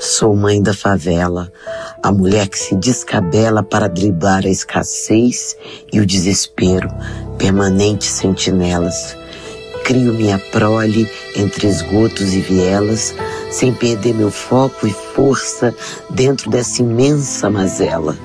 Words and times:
Sou 0.00 0.34
mãe 0.34 0.62
da 0.62 0.74
favela, 0.74 1.52
a 2.02 2.10
mulher 2.10 2.48
que 2.48 2.58
se 2.58 2.74
descabela 2.74 3.62
para 3.62 3.88
driblar 3.88 4.44
a 4.44 4.48
escassez 4.48 5.56
e 5.92 6.00
o 6.00 6.06
desespero, 6.06 6.88
permanentes 7.38 8.08
sentinelas. 8.08 9.16
Crio 9.84 10.12
minha 10.14 10.38
prole 10.38 11.10
entre 11.36 11.68
esgotos 11.68 12.32
e 12.32 12.40
vielas, 12.40 13.14
sem 13.52 13.72
perder 13.72 14.14
meu 14.14 14.30
foco 14.30 14.86
e 14.86 14.92
força 15.14 15.74
dentro 16.10 16.50
dessa 16.50 16.82
imensa 16.82 17.48
mazela. 17.50 18.16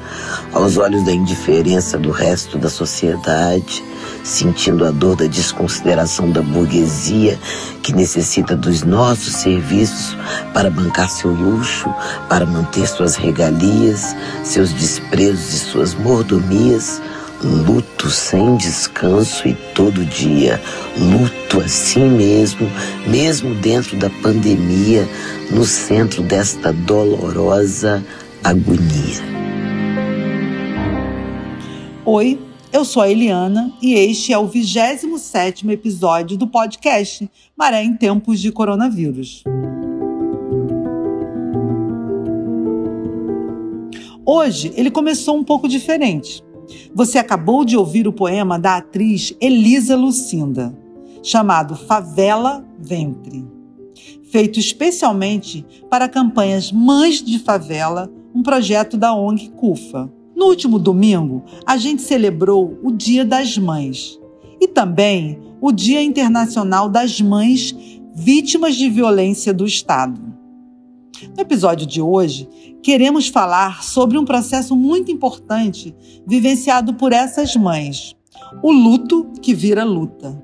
Aos 0.54 0.78
olhos 0.78 1.04
da 1.04 1.11
indiferença 1.11 1.98
do 1.98 2.10
resto 2.10 2.57
da 2.57 2.70
sociedade, 2.70 3.84
sentindo 4.24 4.86
a 4.86 4.92
dor 4.92 5.16
da 5.16 5.25
desconsideração 5.25 6.32
da 6.32 6.42
burguesia 6.42 7.38
que 7.84 7.93
necessita 7.93 8.55
dos 8.55 8.84
nossos 8.84 9.34
serviços 9.34 10.18
para 10.54 10.70
bancar 10.70 11.10
seu 11.10 11.32
luxo, 11.32 11.93
para 12.29 12.46
manter 12.46 12.87
suas 12.87 13.15
regalias, 13.15 14.15
seus 14.43 14.73
desprezos 14.73 15.54
e 15.54 15.59
suas 15.59 15.93
mordomias. 15.93 17.01
Luto 17.43 18.09
sem 18.09 18.57
descanso 18.57 19.48
e 19.48 19.54
todo 19.75 20.04
dia, 20.04 20.59
luto 20.98 21.62
assim 21.62 22.09
mesmo, 22.09 22.68
mesmo 23.06 23.54
dentro 23.54 23.96
da 23.96 24.09
pandemia, 24.09 25.07
no 25.51 25.64
centro 25.64 26.21
desta 26.21 26.74
dolorosa 26.74 28.06
agonia. 28.43 29.24
Oi, 32.06 32.39
eu 32.72 32.83
sou 32.83 33.02
a 33.02 33.09
Eliana 33.09 33.72
e 33.81 33.94
este 33.94 34.33
é 34.33 34.38
o 34.38 34.47
27º 34.47 35.70
episódio 35.70 36.38
do 36.38 36.47
podcast 36.47 37.30
Maré 37.56 37.83
em 37.83 37.95
Tempos 37.95 38.39
de 38.39 38.52
Coronavírus. 38.52 39.44
Hoje 44.25 44.73
ele 44.75 44.92
começou 44.92 45.38
um 45.38 45.44
pouco 45.44 45.68
diferente. 45.68 46.44
Você 46.94 47.18
acabou 47.18 47.64
de 47.64 47.78
ouvir 47.78 48.08
o 48.08 48.14
poema 48.14 48.59
da 48.59 48.78
atriz 48.78 49.34
Elisa 49.40 49.95
Lucinda, 49.95 50.78
chamado 51.23 51.75
Favela 51.75 52.66
Ventre, 52.78 53.45
feito 54.31 54.59
especialmente 54.59 55.66
para 55.89 56.09
campanhas 56.09 56.72
Mães 56.72 57.23
de 57.23 57.39
Favela, 57.39 58.11
um 58.34 58.44
projeto 58.44 58.97
da 58.97 59.14
ONG 59.14 59.50
CUFA. 59.50 60.11
No 60.36 60.45
último 60.45 60.78
domingo, 60.78 61.44
a 61.66 61.78
gente 61.78 62.02
celebrou 62.02 62.78
o 62.84 62.92
Dia 62.92 63.25
das 63.25 63.58
Mães 63.58 64.19
e 64.61 64.67
também 64.67 65.39
o 65.59 65.72
Dia 65.72 66.02
Internacional 66.02 66.89
das 66.89 67.19
Mães 67.19 67.75
Vítimas 68.14 68.75
de 68.75 68.89
Violência 68.89 69.53
do 69.53 69.66
Estado. 69.66 70.19
No 71.36 71.41
episódio 71.41 71.88
de 71.88 72.02
hoje, 72.02 72.47
queremos 72.84 73.28
falar 73.28 73.84
sobre 73.84 74.17
um 74.17 74.25
processo 74.25 74.75
muito 74.75 75.12
importante 75.12 75.95
vivenciado 76.28 76.94
por 76.94 77.12
essas 77.12 77.56
mães: 77.56 78.16
o 78.62 78.72
luto 78.72 79.31
que 79.41 79.53
vira 79.53 79.84
luta. 79.84 80.44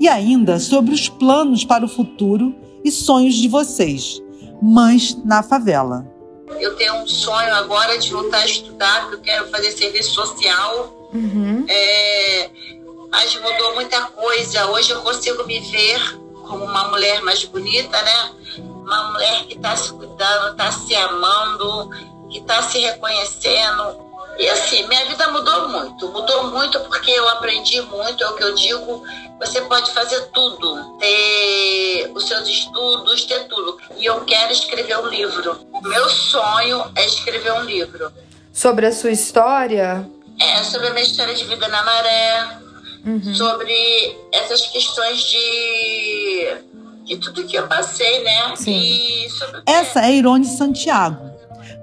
E 0.00 0.08
ainda 0.08 0.58
sobre 0.58 0.94
os 0.94 1.08
planos 1.08 1.64
para 1.64 1.84
o 1.84 1.88
futuro 1.88 2.54
e 2.84 2.90
sonhos 2.90 3.34
de 3.34 3.48
vocês, 3.48 4.20
mães 4.60 5.16
na 5.24 5.42
favela. 5.42 6.06
Eu 6.60 6.76
tenho 6.76 6.94
um 6.96 7.06
sonho 7.06 7.54
agora 7.54 7.98
de 7.98 8.12
voltar 8.12 8.38
a 8.38 8.46
estudar, 8.46 9.10
eu 9.10 9.20
quero 9.20 9.48
fazer 9.48 9.72
serviço 9.72 10.12
social. 10.12 11.10
Uhum. 11.12 11.64
É, 11.68 12.50
mas 13.10 13.34
mudou 13.36 13.74
muita 13.74 14.00
coisa. 14.06 14.66
Hoje 14.70 14.90
eu 14.90 15.02
consigo 15.02 15.44
me 15.44 15.60
ver 15.60 16.18
como 16.46 16.64
uma 16.64 16.88
mulher 16.88 17.22
mais 17.22 17.44
bonita, 17.44 18.00
né? 18.02 18.32
Uma 18.58 19.12
mulher 19.12 19.44
que 19.46 19.54
está 19.54 19.76
se 19.76 19.92
cuidando, 19.92 20.52
está 20.52 20.72
se 20.72 20.94
amando, 20.94 21.90
que 22.30 22.38
está 22.38 22.62
se 22.62 22.78
reconhecendo. 22.78 24.12
E 24.38 24.48
assim, 24.48 24.86
minha 24.88 25.04
vida 25.06 25.30
mudou 25.30 25.68
muito. 25.68 26.08
Mudou 26.08 26.44
muito 26.50 26.80
porque 26.80 27.10
eu 27.10 27.28
aprendi 27.28 27.80
muito, 27.82 28.22
é 28.22 28.28
o 28.28 28.34
que 28.34 28.44
eu 28.44 28.54
digo. 28.54 29.02
Você 29.44 29.60
pode 29.62 29.90
fazer 29.92 30.20
tudo, 30.32 30.98
ter 30.98 32.10
os 32.14 32.28
seus 32.28 32.48
estudos, 32.48 33.24
ter 33.24 33.48
tudo. 33.48 33.76
E 33.98 34.04
eu 34.04 34.24
quero 34.24 34.52
escrever 34.52 34.96
um 35.00 35.08
livro. 35.08 35.58
Meu 35.82 36.08
sonho 36.08 36.84
é 36.94 37.04
escrever 37.04 37.52
um 37.54 37.62
livro. 37.62 38.12
Sobre 38.52 38.86
a 38.86 38.92
sua 38.92 39.10
história? 39.10 40.08
É, 40.40 40.62
sobre 40.62 40.86
a 40.86 40.90
minha 40.92 41.04
história 41.04 41.34
de 41.34 41.44
vida 41.44 41.66
na 41.66 41.82
maré. 41.82 42.58
Uhum. 43.04 43.34
Sobre 43.34 44.16
essas 44.30 44.68
questões 44.68 45.20
de, 45.24 46.56
de 47.04 47.16
tudo 47.16 47.44
que 47.44 47.56
eu 47.56 47.66
passei, 47.66 48.22
né? 48.22 48.54
Sim. 48.54 49.26
Essa 49.66 50.06
é 50.06 50.12
Irone 50.12 50.44
Santiago, 50.44 51.32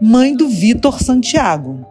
mãe 0.02 0.34
do 0.34 0.48
Vitor 0.48 0.98
Santiago. 1.04 1.86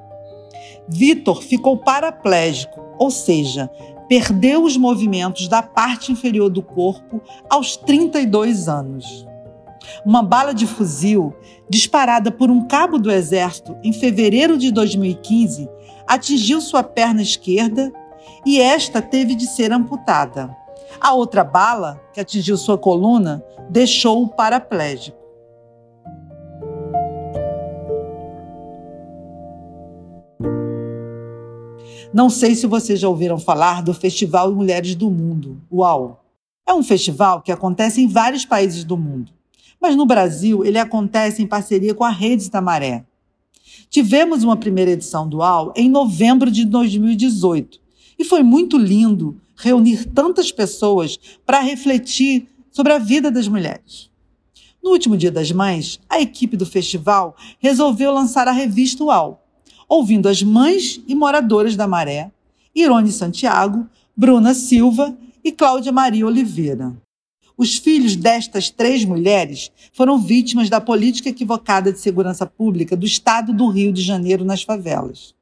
Vitor 0.88 1.42
ficou 1.42 1.76
paraplégico, 1.76 2.80
ou 2.98 3.10
seja, 3.10 3.68
perdeu 4.08 4.64
os 4.64 4.76
movimentos 4.76 5.48
da 5.48 5.62
parte 5.62 6.10
inferior 6.10 6.48
do 6.48 6.62
corpo 6.62 7.20
aos 7.48 7.76
32 7.76 8.69
anos. 8.69 9.26
Uma 10.04 10.22
bala 10.22 10.54
de 10.54 10.66
fuzil, 10.66 11.34
disparada 11.69 12.30
por 12.30 12.50
um 12.50 12.66
cabo 12.66 12.98
do 12.98 13.10
exército 13.10 13.76
em 13.82 13.92
fevereiro 13.92 14.56
de 14.56 14.70
2015, 14.72 15.68
atingiu 16.06 16.60
sua 16.60 16.82
perna 16.82 17.22
esquerda 17.22 17.92
e 18.44 18.60
esta 18.60 19.02
teve 19.02 19.34
de 19.34 19.47
ser 19.47 19.72
amputada. 19.72 20.56
A 21.00 21.12
outra 21.12 21.44
bala, 21.44 22.00
que 22.12 22.20
atingiu 22.20 22.56
sua 22.56 22.78
coluna, 22.78 23.44
deixou-o 23.68 24.28
paraplégico. 24.28 25.17
Não 32.12 32.31
sei 32.31 32.54
se 32.54 32.66
vocês 32.66 33.00
já 33.00 33.09
ouviram 33.09 33.38
falar 33.38 33.82
do 33.82 33.92
Festival 33.92 34.53
Mulheres 34.53 34.94
do 34.94 35.10
Mundo, 35.10 35.60
UAU. 35.70 36.20
É 36.66 36.72
um 36.72 36.82
festival 36.82 37.41
que 37.42 37.53
acontece 37.53 38.00
em 38.00 38.09
vários 38.09 38.44
países 38.44 38.84
do 38.84 38.97
mundo, 38.97 39.32
mas 39.81 39.97
no 39.97 40.04
Brasil 40.04 40.64
ele 40.64 40.78
acontece 40.78 41.42
em 41.42 41.47
parceria 41.47 41.94
com 41.94 42.04
a 42.04 42.10
Rede 42.10 42.50
da 42.50 42.60
Maré. 42.60 43.04
Tivemos 43.88 44.44
uma 44.44 44.56
primeira 44.56 44.91
edição 44.91 45.28
do 45.28 45.38
UAU 45.38 45.72
em 45.75 45.88
novembro 45.88 46.50
de 46.50 46.64
2018 46.64 47.81
e 48.19 48.25
foi 48.25 48.42
muito 48.42 48.76
lindo 48.76 49.41
reunir 49.56 50.04
tantas 50.06 50.53
pessoas 50.53 51.19
para 51.47 51.60
refletir 51.60 52.48
sobre 52.70 52.92
a 52.92 52.98
vida 52.98 53.30
das 53.30 53.48
mulheres. 53.48 54.10
No 54.82 54.91
último 54.91 55.16
Dia 55.16 55.30
das 55.30 55.50
Mães, 55.50 55.98
a 56.09 56.20
equipe 56.20 56.56
do 56.56 56.66
festival 56.66 57.36
resolveu 57.59 58.12
lançar 58.12 58.47
a 58.47 58.53
revista 58.53 59.03
UAU, 59.03 59.42
ouvindo 59.88 60.28
as 60.28 60.43
mães 60.43 61.00
e 61.09 61.15
moradoras 61.15 61.75
da 61.75 61.88
Maré, 61.88 62.31
Irone 62.75 63.10
Santiago, 63.10 63.88
Bruna 64.16 64.53
Silva 64.53 65.16
e 65.43 65.50
Cláudia 65.50 65.91
Maria 65.91 66.26
Oliveira. 66.26 66.94
Os 67.56 67.76
filhos 67.76 68.15
destas 68.15 68.71
três 68.71 69.04
mulheres 69.04 69.72
foram 69.93 70.19
vítimas 70.19 70.71
da 70.71 70.81
política 70.81 71.28
equivocada 71.28 71.93
de 71.93 71.98
segurança 71.98 72.47
pública 72.47 72.97
do 72.97 73.04
estado 73.04 73.53
do 73.53 73.69
Rio 73.69 73.93
de 73.93 74.03
Janeiro 74.03 74.44
nas 74.44 74.62
favelas. 74.62 75.34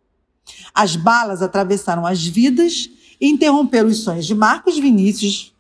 As 0.72 0.96
balas 0.96 1.42
atravessaram 1.42 2.06
as 2.06 2.24
vidas 2.24 2.88
e 3.20 3.28
interromperam 3.28 3.88
os 3.88 3.98
sonhos 3.98 4.26
de 4.26 4.34
Marcos 4.34 4.78
Vinícius, 4.78 5.52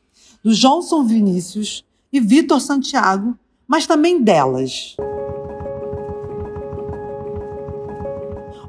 do 0.42 0.54
Johnson 0.54 1.04
Vinícius 1.04 1.84
e 2.12 2.20
Vitor 2.20 2.60
Santiago, 2.60 3.36
mas 3.66 3.86
também 3.86 4.22
delas. 4.22 4.96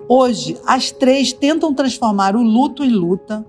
Hoje, 0.09 0.59
as 0.65 0.91
três 0.91 1.33
tentam 1.33 1.73
transformar 1.73 2.35
o 2.35 2.41
luto 2.41 2.83
em 2.83 2.89
luta, 2.89 3.45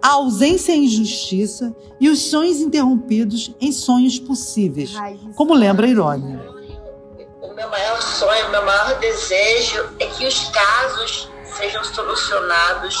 a 0.00 0.12
ausência 0.12 0.72
em 0.72 0.88
justiça 0.88 1.74
e 2.00 2.08
os 2.08 2.30
sonhos 2.30 2.60
interrompidos 2.60 3.54
em 3.60 3.70
sonhos 3.72 4.18
possíveis, 4.18 4.94
como 5.36 5.54
lembra 5.54 5.86
a 5.86 5.90
Irônia. 5.90 6.40
O 7.42 7.54
meu 7.54 7.68
maior 7.68 8.00
sonho, 8.00 8.48
o 8.48 8.50
meu 8.50 8.64
maior 8.64 8.98
desejo 9.00 9.88
é 9.98 10.06
que 10.06 10.26
os 10.26 10.48
casos 10.48 11.28
sejam 11.56 11.82
solucionados 11.84 12.96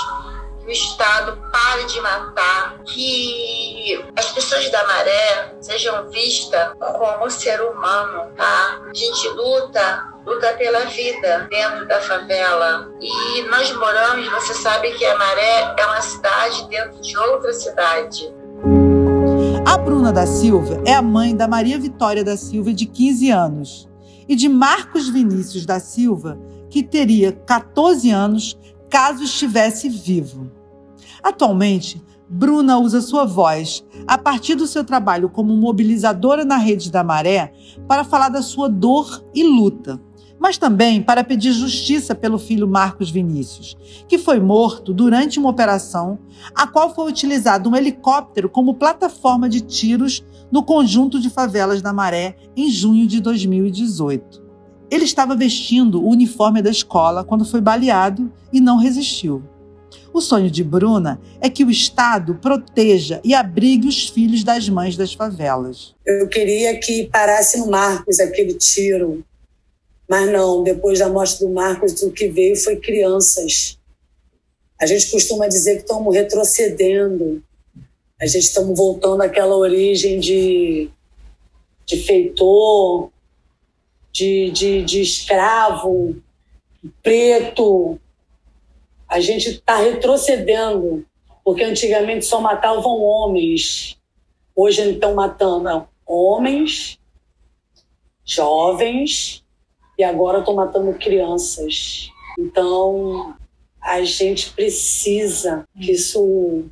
o 0.68 0.70
Estado 0.70 1.38
pare 1.50 1.84
de 1.86 1.98
matar, 2.02 2.78
que 2.84 4.04
as 4.14 4.30
pessoas 4.32 4.70
da 4.70 4.86
maré 4.86 5.54
sejam 5.62 6.10
vistas 6.10 6.74
como 6.78 7.30
ser 7.30 7.58
humano, 7.62 8.30
tá? 8.36 8.78
A 8.86 8.94
gente 8.94 9.28
luta, 9.30 10.12
luta 10.26 10.52
pela 10.58 10.80
vida 10.80 11.48
dentro 11.48 11.88
da 11.88 12.02
favela. 12.02 12.86
E 13.00 13.42
nós 13.48 13.74
moramos, 13.74 14.28
você 14.30 14.52
sabe 14.52 14.92
que 14.92 15.06
a 15.06 15.16
Maré 15.16 15.74
é 15.78 15.86
uma 15.86 16.02
cidade 16.02 16.68
dentro 16.68 17.00
de 17.00 17.16
outra 17.16 17.52
cidade. 17.54 18.30
A 19.64 19.78
Bruna 19.78 20.12
da 20.12 20.26
Silva 20.26 20.82
é 20.84 20.92
a 20.92 21.00
mãe 21.00 21.34
da 21.34 21.48
Maria 21.48 21.78
Vitória 21.78 22.22
da 22.22 22.36
Silva, 22.36 22.74
de 22.74 22.84
15 22.84 23.30
anos, 23.30 23.88
e 24.28 24.36
de 24.36 24.50
Marcos 24.50 25.08
Vinícius 25.08 25.64
da 25.64 25.80
Silva, 25.80 26.38
que 26.68 26.82
teria 26.82 27.32
14 27.32 28.10
anos 28.10 28.58
caso 28.90 29.24
estivesse 29.24 29.88
vivo. 29.88 30.57
Atualmente, 31.22 32.02
Bruna 32.28 32.78
usa 32.78 33.00
sua 33.00 33.24
voz, 33.24 33.82
a 34.06 34.18
partir 34.18 34.54
do 34.54 34.66
seu 34.66 34.84
trabalho 34.84 35.30
como 35.30 35.56
mobilizadora 35.56 36.44
na 36.44 36.58
rede 36.58 36.90
da 36.90 37.02
Maré, 37.02 37.52
para 37.86 38.04
falar 38.04 38.28
da 38.28 38.42
sua 38.42 38.68
dor 38.68 39.24
e 39.34 39.42
luta, 39.42 39.98
mas 40.38 40.58
também 40.58 41.02
para 41.02 41.24
pedir 41.24 41.52
justiça 41.52 42.14
pelo 42.14 42.38
filho 42.38 42.68
Marcos 42.68 43.10
Vinícius, 43.10 43.76
que 44.06 44.18
foi 44.18 44.38
morto 44.40 44.92
durante 44.92 45.38
uma 45.38 45.48
operação 45.48 46.18
a 46.54 46.66
qual 46.66 46.94
foi 46.94 47.08
utilizado 47.08 47.70
um 47.70 47.76
helicóptero 47.76 48.48
como 48.48 48.74
plataforma 48.74 49.48
de 49.48 49.62
tiros 49.62 50.22
no 50.52 50.62
conjunto 50.62 51.18
de 51.18 51.30
favelas 51.30 51.80
da 51.80 51.92
Maré 51.94 52.36
em 52.54 52.70
junho 52.70 53.06
de 53.06 53.20
2018. 53.20 54.46
Ele 54.90 55.04
estava 55.04 55.34
vestindo 55.34 56.02
o 56.02 56.08
uniforme 56.08 56.62
da 56.62 56.70
escola 56.70 57.24
quando 57.24 57.44
foi 57.44 57.60
baleado 57.60 58.30
e 58.52 58.60
não 58.60 58.76
resistiu. 58.76 59.42
O 60.12 60.20
sonho 60.20 60.50
de 60.50 60.64
Bruna 60.64 61.20
é 61.40 61.48
que 61.48 61.64
o 61.64 61.70
Estado 61.70 62.34
proteja 62.34 63.20
e 63.22 63.34
abrigue 63.34 63.86
os 63.86 64.08
filhos 64.08 64.42
das 64.42 64.68
mães 64.68 64.96
das 64.96 65.12
favelas. 65.12 65.94
Eu 66.04 66.28
queria 66.28 66.78
que 66.78 67.06
parasse 67.06 67.58
no 67.58 67.70
Marcos 67.70 68.18
aquele 68.18 68.54
tiro, 68.54 69.24
mas 70.08 70.30
não, 70.30 70.62
depois 70.62 70.98
da 70.98 71.08
morte 71.08 71.38
do 71.40 71.50
Marcos, 71.50 72.02
o 72.02 72.10
que 72.10 72.28
veio 72.28 72.56
foi 72.56 72.76
crianças. 72.76 73.78
A 74.80 74.86
gente 74.86 75.10
costuma 75.10 75.46
dizer 75.46 75.76
que 75.76 75.82
estamos 75.82 76.14
retrocedendo, 76.14 77.42
a 78.20 78.26
gente 78.26 78.44
estamos 78.44 78.76
voltando 78.76 79.22
àquela 79.22 79.56
origem 79.56 80.18
de, 80.18 80.88
de 81.84 81.96
feitor, 81.98 83.10
de, 84.12 84.50
de, 84.50 84.84
de 84.84 85.02
escravo, 85.02 86.16
preto, 87.02 87.98
a 89.08 89.20
gente 89.20 89.48
está 89.48 89.78
retrocedendo, 89.78 91.06
porque 91.42 91.64
antigamente 91.64 92.26
só 92.26 92.40
matavam 92.40 93.00
homens. 93.00 93.96
Hoje 94.54 94.82
estão 94.90 95.14
matando 95.14 95.88
homens, 96.06 96.98
jovens, 98.24 99.42
e 99.98 100.04
agora 100.04 100.40
estão 100.40 100.54
matando 100.54 100.92
crianças. 100.94 102.10
Então, 102.38 103.34
a 103.80 104.02
gente 104.02 104.52
precisa 104.52 105.66
que 105.80 105.92
isso, 105.92 106.66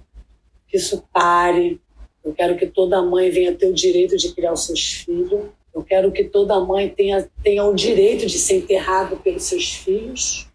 que 0.69 0.77
isso 0.77 1.03
pare. 1.11 1.81
Eu 2.23 2.35
quero 2.35 2.57
que 2.57 2.67
toda 2.67 3.03
mãe 3.03 3.31
venha 3.31 3.55
ter 3.55 3.69
o 3.69 3.75
direito 3.75 4.17
de 4.17 4.33
criar 4.33 4.53
os 4.53 4.67
seus 4.67 4.81
filhos. 4.81 5.47
Eu 5.75 5.83
quero 5.83 6.13
que 6.13 6.25
toda 6.25 6.61
mãe 6.61 6.89
tenha, 6.89 7.29
tenha 7.43 7.65
o 7.65 7.75
direito 7.75 8.27
de 8.27 8.39
ser 8.39 8.59
enterrado 8.59 9.17
pelos 9.17 9.45
seus 9.45 9.73
filhos 9.73 10.46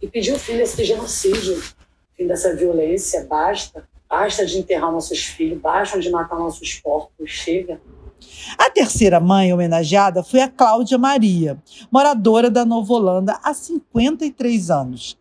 e 0.00 0.06
pedir 0.06 0.32
o 0.32 0.38
fim 0.38 0.56
desse 0.56 0.84
genocídio, 0.84 1.62
fim 2.16 2.26
dessa 2.26 2.54
violência. 2.54 3.26
Basta, 3.28 3.88
basta 4.08 4.46
de 4.46 4.58
enterrar 4.58 4.92
nossos 4.92 5.24
filhos, 5.24 5.60
basta 5.60 5.98
de 5.98 6.10
matar 6.10 6.38
nossos 6.38 6.74
corpos, 6.74 7.30
chega. 7.30 7.80
A 8.56 8.70
terceira 8.70 9.20
mãe 9.20 9.52
homenageada 9.52 10.22
foi 10.22 10.40
a 10.40 10.48
Cláudia 10.48 10.96
Maria, 10.96 11.58
moradora 11.90 12.50
da 12.50 12.64
Nova 12.64 12.92
Holanda 12.92 13.38
há 13.42 13.52
53 13.52 14.70
anos. 14.70 15.18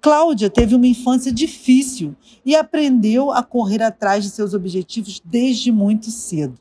Cláudia 0.00 0.50
teve 0.50 0.74
uma 0.74 0.86
infância 0.86 1.32
difícil 1.32 2.14
e 2.44 2.54
aprendeu 2.54 3.32
a 3.32 3.42
correr 3.42 3.82
atrás 3.82 4.22
de 4.22 4.30
seus 4.30 4.52
objetivos 4.52 5.20
desde 5.24 5.72
muito 5.72 6.10
cedo. 6.10 6.58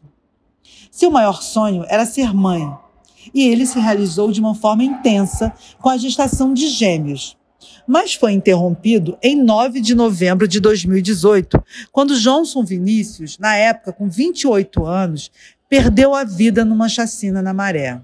Seu 0.90 1.12
maior 1.12 1.42
sonho 1.42 1.84
era 1.90 2.06
ser 2.06 2.34
mãe, 2.34 2.72
e 3.34 3.48
ele 3.48 3.66
se 3.66 3.80
realizou 3.80 4.32
de 4.32 4.40
uma 4.40 4.56
forma 4.56 4.84
intensa 4.84 5.54
com 5.82 5.90
a 5.90 5.98
gestação 5.98 6.54
de 6.54 6.68
gêmeos 6.70 7.38
mas 7.88 8.16
foi 8.16 8.32
interrompido 8.32 9.18
em 9.22 9.42
9 9.42 9.82
de 9.82 9.96
novembro 9.96 10.48
de 10.48 10.60
2018, 10.60 11.64
quando 11.92 12.20
Johnson 12.20 12.64
Vinícius, 12.64 13.38
na 13.38 13.56
época 13.56 13.94
com 13.94 14.10
28 14.10 14.86
anos, 14.86 15.32
perdeu 15.70 16.14
a 16.14 16.24
vida 16.24 16.64
numa 16.64 16.88
chacina 16.88 17.42
na 17.42 17.54
maré. 17.54 18.00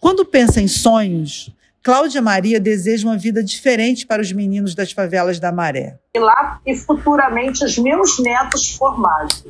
Quando 0.00 0.24
pensa 0.24 0.60
em 0.60 0.68
sonhos, 0.68 1.52
Cláudia 1.82 2.22
Maria 2.22 2.60
deseja 2.60 3.08
uma 3.08 3.18
vida 3.18 3.42
diferente 3.42 4.06
para 4.06 4.22
os 4.22 4.30
meninos 4.30 4.74
das 4.74 4.92
favelas 4.92 5.40
da 5.40 5.50
Maré. 5.50 5.98
E 6.14 6.18
lá 6.20 6.60
e 6.64 6.76
futuramente 6.76 7.64
os 7.64 7.76
meus 7.76 8.20
netos 8.20 8.76
formados. 8.76 9.44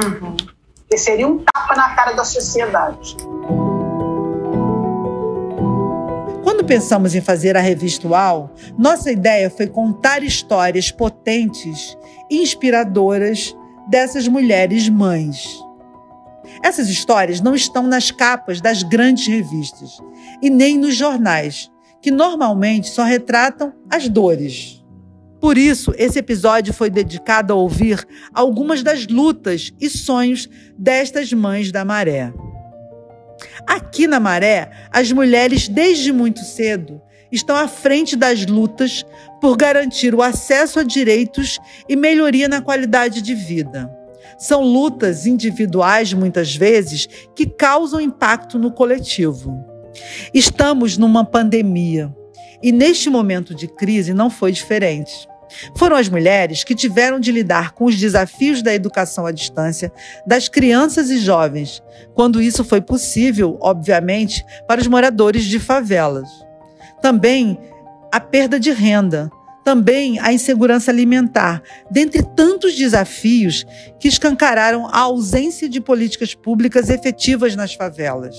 Uhum. 0.00 0.36
Que 0.88 0.96
seria 0.96 1.26
um 1.26 1.38
tapa 1.38 1.74
na 1.74 1.94
cara 1.94 2.12
da 2.12 2.24
sociedade. 2.24 3.16
Quando 6.64 6.80
pensamos 6.80 7.14
em 7.14 7.20
fazer 7.20 7.58
a 7.58 7.60
revista 7.60 8.08
UAU, 8.08 8.50
nossa 8.78 9.12
ideia 9.12 9.50
foi 9.50 9.66
contar 9.66 10.22
histórias 10.22 10.90
potentes 10.90 11.94
inspiradoras 12.30 13.54
dessas 13.90 14.26
mulheres 14.26 14.88
mães. 14.88 15.46
Essas 16.62 16.88
histórias 16.88 17.38
não 17.42 17.54
estão 17.54 17.86
nas 17.86 18.10
capas 18.10 18.62
das 18.62 18.82
grandes 18.82 19.26
revistas 19.26 19.98
e 20.40 20.48
nem 20.48 20.78
nos 20.78 20.96
jornais, 20.96 21.70
que 22.00 22.10
normalmente 22.10 22.88
só 22.88 23.04
retratam 23.04 23.74
as 23.90 24.08
dores. 24.08 24.82
Por 25.38 25.58
isso, 25.58 25.92
esse 25.98 26.18
episódio 26.18 26.72
foi 26.72 26.88
dedicado 26.88 27.52
a 27.52 27.56
ouvir 27.56 28.08
algumas 28.32 28.82
das 28.82 29.06
lutas 29.06 29.70
e 29.78 29.90
sonhos 29.90 30.48
destas 30.78 31.30
mães 31.30 31.70
da 31.70 31.84
maré. 31.84 32.32
Aqui 33.66 34.06
na 34.06 34.18
Maré, 34.18 34.70
as 34.90 35.10
mulheres, 35.12 35.68
desde 35.68 36.12
muito 36.12 36.40
cedo, 36.40 37.00
estão 37.30 37.56
à 37.56 37.68
frente 37.68 38.16
das 38.16 38.46
lutas 38.46 39.04
por 39.40 39.56
garantir 39.56 40.14
o 40.14 40.22
acesso 40.22 40.80
a 40.80 40.82
direitos 40.82 41.58
e 41.88 41.96
melhoria 41.96 42.48
na 42.48 42.60
qualidade 42.60 43.20
de 43.22 43.34
vida. 43.34 43.90
São 44.38 44.62
lutas 44.62 45.26
individuais, 45.26 46.12
muitas 46.12 46.54
vezes, 46.54 47.08
que 47.34 47.46
causam 47.46 48.00
impacto 48.00 48.58
no 48.58 48.72
coletivo. 48.72 49.54
Estamos 50.32 50.98
numa 50.98 51.24
pandemia 51.24 52.14
e, 52.62 52.72
neste 52.72 53.08
momento 53.08 53.54
de 53.54 53.68
crise, 53.68 54.12
não 54.12 54.28
foi 54.28 54.50
diferente. 54.50 55.28
Foram 55.76 55.96
as 55.96 56.08
mulheres 56.08 56.64
que 56.64 56.74
tiveram 56.74 57.18
de 57.18 57.32
lidar 57.32 57.72
com 57.72 57.84
os 57.84 57.96
desafios 57.96 58.62
da 58.62 58.74
educação 58.74 59.26
à 59.26 59.32
distância 59.32 59.92
das 60.26 60.48
crianças 60.48 61.10
e 61.10 61.18
jovens, 61.18 61.82
quando 62.14 62.40
isso 62.40 62.64
foi 62.64 62.80
possível, 62.80 63.58
obviamente, 63.60 64.44
para 64.66 64.80
os 64.80 64.86
moradores 64.86 65.44
de 65.44 65.58
favelas. 65.58 66.28
Também 67.02 67.58
a 68.12 68.20
perda 68.20 68.60
de 68.60 68.70
renda, 68.70 69.30
também 69.64 70.20
a 70.20 70.32
insegurança 70.32 70.90
alimentar, 70.90 71.62
dentre 71.90 72.22
tantos 72.22 72.76
desafios 72.76 73.64
que 73.98 74.06
escancararam 74.06 74.86
a 74.86 75.00
ausência 75.00 75.68
de 75.68 75.80
políticas 75.80 76.34
públicas 76.34 76.90
efetivas 76.90 77.56
nas 77.56 77.74
favelas. 77.74 78.36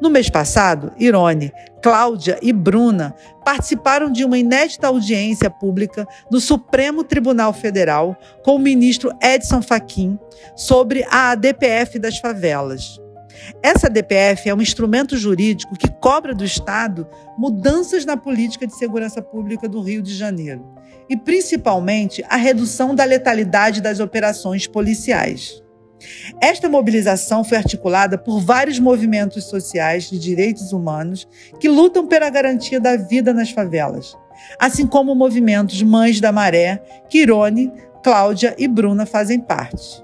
No 0.00 0.10
mês 0.10 0.28
passado, 0.28 0.92
Irone, 0.98 1.52
Cláudia 1.82 2.38
e 2.42 2.52
Bruna 2.52 3.14
participaram 3.44 4.10
de 4.10 4.24
uma 4.24 4.38
inédita 4.38 4.86
audiência 4.86 5.50
pública 5.50 6.06
no 6.30 6.40
Supremo 6.40 7.02
Tribunal 7.02 7.52
Federal 7.52 8.16
com 8.44 8.56
o 8.56 8.58
ministro 8.58 9.10
Edson 9.20 9.62
Fachin 9.62 10.18
sobre 10.56 11.04
a 11.10 11.30
ADPF 11.30 11.98
das 11.98 12.18
favelas. 12.18 13.00
Essa 13.62 13.88
DPF 13.88 14.48
é 14.48 14.54
um 14.54 14.62
instrumento 14.62 15.16
jurídico 15.16 15.76
que 15.76 15.90
cobra 15.90 16.34
do 16.34 16.44
Estado 16.44 17.06
mudanças 17.36 18.04
na 18.04 18.16
política 18.16 18.66
de 18.66 18.76
segurança 18.76 19.22
pública 19.22 19.68
do 19.68 19.80
Rio 19.80 20.02
de 20.02 20.14
Janeiro 20.14 20.64
e, 21.08 21.16
principalmente, 21.16 22.24
a 22.28 22.36
redução 22.36 22.94
da 22.94 23.04
letalidade 23.04 23.80
das 23.80 24.00
operações 24.00 24.66
policiais. 24.66 25.61
Esta 26.40 26.68
mobilização 26.68 27.44
foi 27.44 27.58
articulada 27.58 28.18
por 28.18 28.40
vários 28.40 28.78
movimentos 28.78 29.44
sociais 29.44 30.10
de 30.10 30.18
direitos 30.18 30.72
humanos 30.72 31.28
que 31.60 31.68
lutam 31.68 32.06
pela 32.06 32.30
garantia 32.30 32.80
da 32.80 32.96
vida 32.96 33.32
nas 33.32 33.50
favelas, 33.50 34.16
assim 34.58 34.86
como 34.86 35.14
movimentos 35.14 35.82
Mães 35.82 36.20
da 36.20 36.32
Maré, 36.32 36.82
que 37.08 37.18
Irone, 37.18 37.72
Cláudia 38.02 38.54
e 38.58 38.66
Bruna 38.66 39.06
fazem 39.06 39.38
parte. 39.38 40.02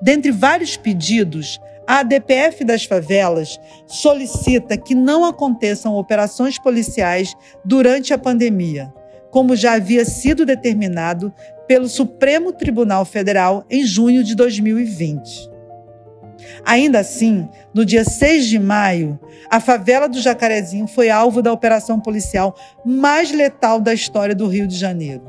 Dentre 0.00 0.30
vários 0.30 0.76
pedidos, 0.76 1.60
a 1.86 2.00
ADPF 2.00 2.64
das 2.64 2.84
favelas 2.84 3.58
solicita 3.86 4.76
que 4.76 4.94
não 4.94 5.24
aconteçam 5.24 5.96
operações 5.96 6.58
policiais 6.58 7.34
durante 7.64 8.12
a 8.12 8.18
pandemia, 8.18 8.92
como 9.30 9.56
já 9.56 9.72
havia 9.72 10.04
sido 10.04 10.46
determinado 10.46 11.32
pelo 11.68 11.88
Supremo 11.88 12.52
Tribunal 12.52 13.04
Federal 13.04 13.64
em 13.70 13.84
junho 13.84 14.24
de 14.24 14.34
2020. 14.34 15.50
Ainda 16.64 17.00
assim, 17.00 17.48
no 17.74 17.84
dia 17.84 18.04
6 18.04 18.46
de 18.46 18.58
maio, 18.58 19.20
a 19.50 19.60
favela 19.60 20.08
do 20.08 20.20
Jacarezinho 20.20 20.86
foi 20.86 21.10
alvo 21.10 21.42
da 21.42 21.52
operação 21.52 22.00
policial 22.00 22.56
mais 22.84 23.30
letal 23.30 23.80
da 23.80 23.92
história 23.92 24.34
do 24.34 24.46
Rio 24.48 24.66
de 24.66 24.76
Janeiro. 24.76 25.22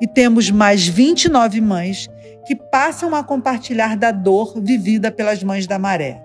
E 0.00 0.06
temos 0.06 0.50
mais 0.50 0.86
29 0.86 1.60
mães 1.60 2.08
que 2.46 2.56
passam 2.56 3.14
a 3.14 3.22
compartilhar 3.22 3.96
da 3.96 4.10
dor 4.10 4.60
vivida 4.60 5.10
pelas 5.10 5.42
mães 5.42 5.66
da 5.66 5.78
maré. 5.78 6.22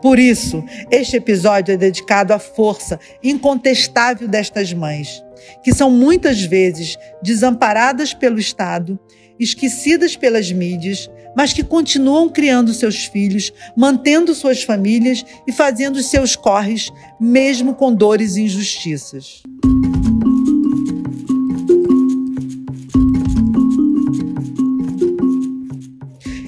Por 0.00 0.18
isso, 0.18 0.64
este 0.90 1.16
episódio 1.16 1.74
é 1.74 1.76
dedicado 1.76 2.32
à 2.32 2.38
força 2.38 3.00
incontestável 3.22 4.28
destas 4.28 4.72
mães 4.72 5.25
que 5.62 5.74
são 5.74 5.90
muitas 5.90 6.42
vezes 6.42 6.96
desamparadas 7.22 8.12
pelo 8.14 8.38
Estado, 8.38 8.98
esquecidas 9.38 10.16
pelas 10.16 10.50
mídias, 10.50 11.10
mas 11.36 11.52
que 11.52 11.62
continuam 11.62 12.28
criando 12.28 12.72
seus 12.72 13.04
filhos, 13.04 13.52
mantendo 13.76 14.34
suas 14.34 14.62
famílias 14.62 15.24
e 15.46 15.52
fazendo 15.52 16.02
seus 16.02 16.34
corres, 16.34 16.90
mesmo 17.20 17.74
com 17.74 17.92
dores 17.92 18.36
e 18.36 18.42
injustiças. 18.42 19.42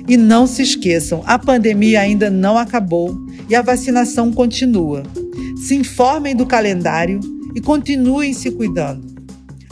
E 0.08 0.16
não 0.16 0.46
se 0.46 0.62
esqueçam, 0.62 1.22
a 1.26 1.38
pandemia 1.38 2.00
ainda 2.00 2.30
não 2.30 2.56
acabou 2.56 3.14
e 3.46 3.54
a 3.54 3.60
vacinação 3.60 4.32
continua. 4.32 5.02
Se 5.58 5.74
informem 5.74 6.34
do 6.34 6.46
calendário 6.46 7.20
e 7.58 7.60
continuem 7.60 8.32
se 8.32 8.52
cuidando. 8.52 9.04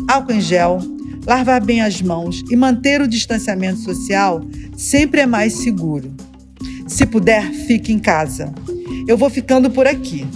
Álcool 0.09 0.33
em 0.33 0.41
gel, 0.41 0.81
lavar 1.25 1.65
bem 1.65 1.81
as 1.81 2.03
mãos 2.03 2.43
e 2.51 2.57
manter 2.57 3.01
o 3.01 3.07
distanciamento 3.07 3.79
social 3.79 4.41
sempre 4.77 5.21
é 5.21 5.27
mais 5.27 5.53
seguro. 5.59 6.13
Se 6.89 7.07
puder, 7.07 7.49
fique 7.53 7.93
em 7.93 8.01
casa. 8.01 8.53
Eu 9.07 9.17
vou 9.17 9.31
ficando 9.31 9.71
por 9.71 9.87
aqui. 9.87 10.27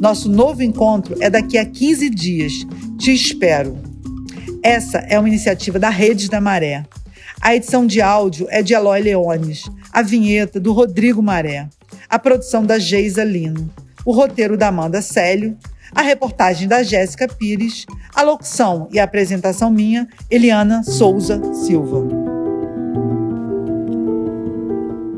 Nosso 0.00 0.30
novo 0.30 0.62
encontro 0.62 1.14
é 1.20 1.28
daqui 1.28 1.58
a 1.58 1.66
15 1.66 2.08
dias. 2.08 2.66
Te 2.96 3.12
espero. 3.12 3.76
Essa 4.62 4.96
é 5.00 5.18
uma 5.18 5.28
iniciativa 5.28 5.78
da 5.78 5.90
Redes 5.90 6.30
da 6.30 6.40
Maré. 6.40 6.84
A 7.38 7.54
edição 7.54 7.86
de 7.86 8.00
áudio 8.00 8.46
é 8.48 8.62
de 8.62 8.72
Eloy 8.72 9.02
Leones, 9.02 9.64
a 9.92 10.00
vinheta 10.00 10.58
do 10.58 10.72
Rodrigo 10.72 11.22
Maré, 11.22 11.68
a 12.08 12.18
produção 12.18 12.64
da 12.64 12.78
Geisa 12.78 13.22
Lino, 13.22 13.68
o 14.06 14.12
roteiro 14.12 14.56
da 14.56 14.68
Amanda 14.68 15.02
Célio, 15.02 15.54
a 15.94 16.02
reportagem 16.02 16.66
da 16.66 16.82
Jéssica 16.82 17.28
Pires, 17.28 17.86
a 18.14 18.22
locução 18.22 18.88
e 18.92 18.98
a 18.98 19.04
apresentação 19.04 19.70
minha, 19.70 20.08
Eliana 20.30 20.82
Souza 20.82 21.40
Silva. 21.54 22.04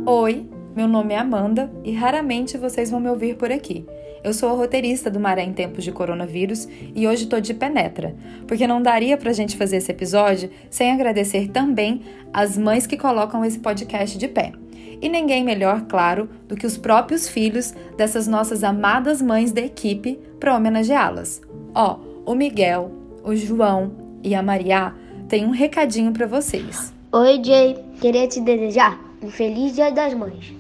Oi, 0.05 0.49
meu 0.75 0.87
nome 0.87 1.15
é 1.15 1.19
Amanda 1.19 1.71
e 1.83 1.93
raramente 1.93 2.59
vocês 2.59 2.91
vão 2.91 3.01
me 3.01 3.09
ouvir 3.09 3.37
por 3.37 3.51
aqui. 3.51 3.87
Eu 4.23 4.35
sou 4.35 4.49
a 4.51 4.53
roteirista 4.53 5.09
do 5.09 5.21
Maré 5.21 5.45
em 5.45 5.53
Tempos 5.53 5.85
de 5.85 5.93
Coronavírus 5.93 6.69
e 6.95 7.07
hoje 7.07 7.27
tô 7.27 7.41
de 7.41 7.55
penetra, 7.55 8.15
porque 8.47 8.67
não 8.67 8.83
daria 8.83 9.17
pra 9.17 9.33
gente 9.33 9.57
fazer 9.57 9.77
esse 9.77 9.91
episódio 9.91 10.51
sem 10.69 10.91
agradecer 10.91 11.49
também 11.49 12.03
as 12.33 12.59
mães 12.59 12.87
que 12.87 12.97
colocam 12.97 13.45
esse 13.45 13.59
podcast 13.59 14.19
de 14.19 14.29
pé. 14.29 14.53
E 15.01 15.09
ninguém 15.09 15.45
melhor, 15.45 15.83
claro, 15.83 16.29
do 16.49 16.57
que 16.57 16.67
os 16.67 16.77
próprios 16.77 17.29
filhos 17.29 17.75
dessas 17.97 18.27
nossas 18.27 18.65
amadas 18.65 19.21
mães 19.21 19.53
da 19.53 19.61
equipe 19.61 20.19
para 20.41 20.57
homenageá-las. 20.57 21.41
Ó, 21.75 21.99
o 22.25 22.35
Miguel, 22.35 22.91
o 23.23 23.35
João 23.35 23.93
e 24.23 24.35
a 24.35 24.43
Maria 24.43 24.95
têm 25.29 25.45
um 25.45 25.51
recadinho 25.51 26.13
para 26.13 26.27
vocês. 26.27 26.93
Oi, 27.13 27.43
Jay. 27.43 27.77
Queria 28.01 28.27
te 28.27 28.41
desejar 28.41 29.01
um 29.23 29.31
feliz 29.31 29.75
Dia 29.75 29.91
das 29.91 30.15
Mães. 30.15 30.53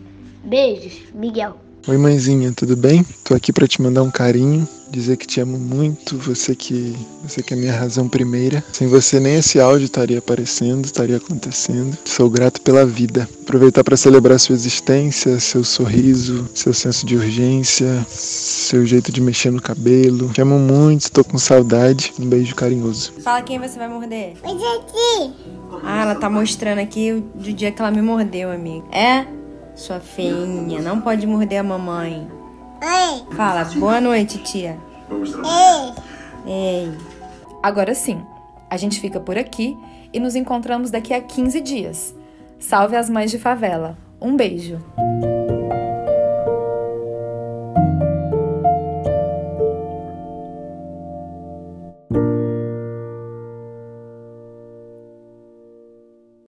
Beijos, 0.45 1.13
Miguel. 1.15 1.66
Oi, 1.89 1.97
mãezinha, 1.97 2.51
tudo 2.51 2.77
bem? 2.77 3.07
Tô 3.23 3.33
aqui 3.33 3.53
para 3.53 3.69
te 3.69 3.81
mandar 3.81 4.03
um 4.03 4.11
carinho, 4.11 4.67
dizer 4.91 5.17
que 5.17 5.25
te 5.25 5.41
amo 5.41 5.57
muito, 5.57 6.19
você 6.19 6.53
que 6.53 6.97
você 7.23 7.45
que 7.45 7.55
é 7.55 7.57
a 7.57 7.61
minha 7.61 7.73
razão 7.73 8.09
primeira. 8.09 8.65
Sem 8.73 8.89
você 8.89 9.21
nem 9.21 9.37
esse 9.37 9.61
áudio 9.61 9.85
estaria 9.85 10.19
aparecendo, 10.19 10.85
estaria 10.85 11.17
acontecendo. 11.17 11.97
Sou 12.05 12.29
grato 12.29 12.61
pela 12.61 12.85
vida. 12.85 13.29
Aproveitar 13.43 13.85
para 13.85 13.97
celebrar 13.97 14.41
sua 14.41 14.57
existência, 14.57 15.39
seu 15.39 15.63
sorriso, 15.63 16.51
seu 16.53 16.75
senso 16.75 17.07
de 17.07 17.15
urgência, 17.15 18.05
seu 18.09 18.85
jeito 18.85 19.13
de 19.13 19.21
mexer 19.21 19.53
no 19.53 19.63
cabelo. 19.63 20.31
Te 20.31 20.41
amo 20.41 20.59
muito, 20.59 21.09
tô 21.13 21.23
com 21.23 21.39
saudade. 21.39 22.13
Um 22.19 22.27
beijo 22.27 22.53
carinhoso. 22.57 23.13
Fala 23.23 23.43
quem 23.43 23.61
você 23.61 23.79
vai 23.79 23.89
morder. 23.89 24.35
Oi, 24.43 24.59
aqui. 24.77 25.33
Ah, 25.85 26.03
ela 26.03 26.15
tá 26.17 26.29
mostrando 26.29 26.81
aqui 26.81 27.13
o 27.13 27.21
do 27.21 27.53
dia 27.53 27.71
que 27.71 27.81
ela 27.81 27.93
me 27.93 28.03
mordeu, 28.03 28.51
amiga. 28.51 28.85
É? 28.91 29.36
Sua 29.77 30.01
feinha, 30.01 30.81
não 30.81 31.03
pode 31.03 31.27
morder 31.27 31.61
a 31.61 31.63
mamãe. 31.63 32.27
Oi. 32.83 33.37
Fala, 33.37 33.63
boa 33.77 34.01
noite, 34.01 34.39
tia. 34.39 34.79
Ei. 36.47 36.53
Ei. 36.53 36.93
Agora 37.63 37.95
sim, 37.95 38.25
a 38.71 38.79
gente 38.79 38.99
fica 38.99 39.21
por 39.21 39.37
aqui 39.37 39.77
e 40.15 40.19
nos 40.19 40.35
encontramos 40.35 40.91
daqui 40.91 41.13
a 41.13 41.21
15 41.21 41.61
dias. 41.61 42.15
Salve 42.59 42.97
as 42.97 43.11
mães 43.11 43.31
de 43.31 43.39
favela. 43.39 43.99
Um 44.19 44.35
beijo. 44.35 44.81